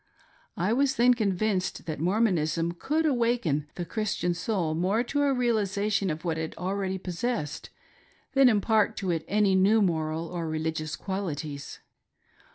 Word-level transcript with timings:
I 0.57 0.73
was 0.73 0.95
then 0.95 1.13
convinced 1.13 1.85
that 1.85 1.99
Mormonism 1.99 2.71
could 2.71 3.05
awaken 3.05 3.67
the 3.75 3.85
Chris 3.85 4.15
tian 4.15 4.33
soul 4.33 4.73
more 4.73 5.03
to 5.03 5.21
a 5.21 5.31
realisation 5.31 6.09
of 6.09 6.25
what 6.25 6.39
it 6.39 6.57
already 6.57 6.97
possessed; 6.97 7.69
than 8.33 8.49
impart 8.49 8.97
to 8.97 9.11
it 9.11 9.23
any 9.27 9.53
new 9.53 9.79
moral 9.79 10.25
or 10.29 10.47
reUgious 10.47 10.97
qualities. 10.97 11.81